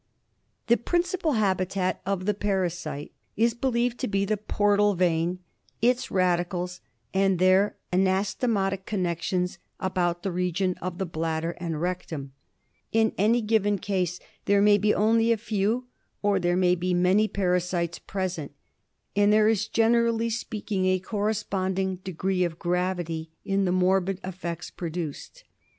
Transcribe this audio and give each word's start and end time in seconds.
52 0.67 0.67
BILHARZIOSIS. 0.67 0.67
The 0.79 0.83
principal 0.89 1.31
habitat 1.33 2.01
of 2.07 2.25
the 2.25 2.33
parasite 2.33 3.11
is 3.37 3.53
beUeved 3.53 3.97
to 3.97 4.07
be 4.07 4.25
the 4.25 4.35
portal 4.35 4.95
vein, 4.95 5.37
its 5.79 6.07
radicles 6.07 6.79
and 7.13 7.37
their 7.37 7.75
anasto 7.93 8.47
motic 8.49 8.85
connections 8.87 9.59
about 9.79 10.23
the 10.23 10.31
region 10.31 10.73
of 10.81 10.97
the 10.97 11.05
bladder 11.05 11.51
and 11.59 11.79
rectum. 11.79 12.31
In 12.91 13.13
any 13.19 13.41
given 13.41 13.77
case 13.77 14.19
there 14.45 14.59
may 14.59 14.79
be 14.79 14.91
only 14.91 15.31
a 15.31 15.37
few, 15.37 15.85
or 16.23 16.39
there 16.39 16.57
may 16.57 16.73
be 16.73 16.95
many 16.95 17.27
para 17.27 17.61
sites 17.61 17.99
present, 17.99 18.55
and 19.15 19.31
there 19.31 19.47
is, 19.49 19.67
gene 19.67 19.93
rally 19.93 20.31
speaking, 20.31 20.85
a 20.87 20.97
corresponding 20.97 21.97
degree 21.97 22.43
of 22.43 22.57
gravity 22.57 23.29
in 23.45 23.65
the 23.65 23.71
morbid 23.71 24.19
effects 24.23 24.71
produced. 24.71 25.43